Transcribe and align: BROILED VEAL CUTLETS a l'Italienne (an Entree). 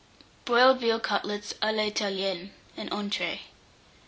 BROILED 0.45 0.79
VEAL 0.79 0.99
CUTLETS 0.99 1.53
a 1.61 1.71
l'Italienne 1.71 2.49
(an 2.75 2.89
Entree). 2.89 3.41